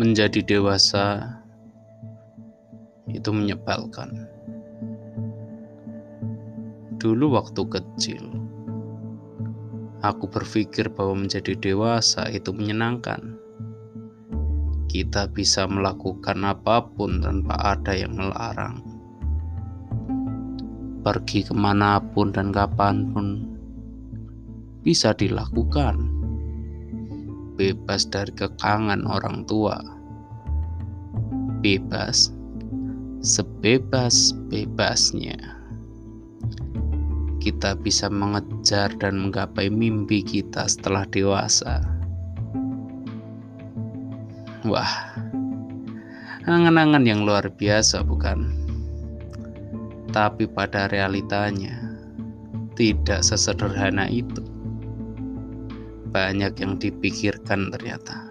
[0.00, 1.36] menjadi dewasa
[3.12, 4.24] itu menyebalkan.
[6.96, 8.24] Dulu waktu kecil,
[10.00, 13.36] aku berpikir bahwa menjadi dewasa itu menyenangkan.
[14.88, 18.80] Kita bisa melakukan apa pun tanpa ada yang melarang.
[21.04, 23.44] Pergi ke mana pun dan kapan pun
[24.80, 26.19] bisa dilakukan
[27.60, 29.76] bebas dari kekangan orang tua,
[31.60, 32.32] bebas
[33.20, 35.36] sebebas-bebasnya.
[37.36, 41.84] Kita bisa mengejar dan menggapai mimpi kita setelah dewasa.
[44.64, 45.12] Wah,
[46.48, 48.56] angan-angan yang luar biasa, bukan?
[50.16, 51.76] Tapi pada realitanya,
[52.72, 54.59] tidak sesederhana itu
[56.10, 58.26] banyak yang dipikirkan ternyata.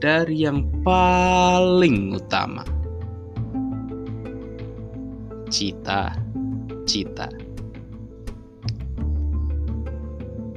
[0.00, 2.64] Dari yang paling utama,
[5.48, 7.28] cita-cita.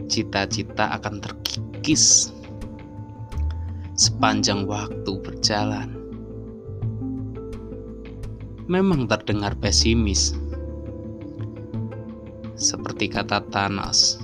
[0.08, 2.32] Cita-cita akan terkikis
[3.96, 5.90] sepanjang waktu berjalan.
[8.68, 10.36] Memang terdengar pesimis,
[12.58, 14.18] seperti kata Thanos.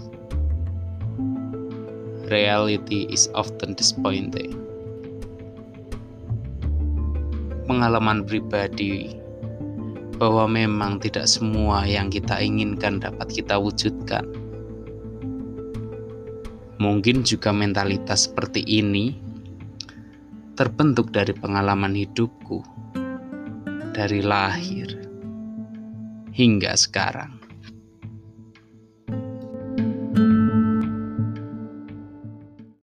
[2.33, 4.57] Reality is often disappointing.
[7.69, 9.13] Pengalaman pribadi
[10.17, 14.25] bahwa memang tidak semua yang kita inginkan dapat kita wujudkan.
[16.81, 19.13] Mungkin juga mentalitas seperti ini
[20.57, 22.65] terbentuk dari pengalaman hidupku
[23.93, 24.89] dari lahir
[26.33, 27.42] hingga sekarang.